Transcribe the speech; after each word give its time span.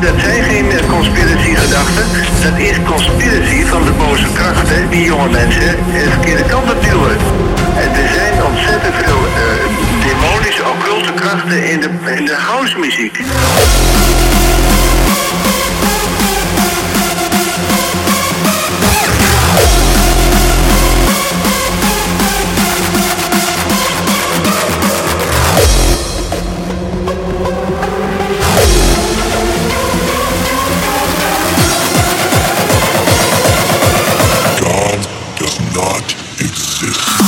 dat 0.00 0.14
zijn 0.20 0.44
geen 0.44 0.70
eh, 0.70 0.88
conspiratiegedachten, 0.88 2.04
Dat 2.42 2.58
is 2.58 2.76
conspiratie 2.86 3.66
van 3.66 3.84
de 3.84 3.90
boze 3.90 4.26
krachten 4.32 4.90
die 4.90 5.04
jonge 5.04 5.28
mensen 5.28 5.76
de 5.92 6.10
verkeerde 6.10 6.42
kant 6.42 6.72
op 6.72 6.82
duwen. 6.82 7.16
En 7.76 7.90
er 8.02 8.08
zijn 8.14 8.44
ontzettend 8.44 8.94
veel 8.94 9.22
eh, 9.26 9.42
demonische, 10.08 10.62
occulte 10.64 11.12
krachten 11.12 11.70
in 11.70 11.80
de, 11.80 11.90
in 12.16 12.24
de 12.24 12.34
house 12.34 12.78
muziek. 12.78 13.20
exist. 36.40 37.27